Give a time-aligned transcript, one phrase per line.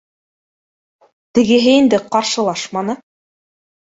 [1.39, 2.97] Тегеһе инде ҡаршылашманы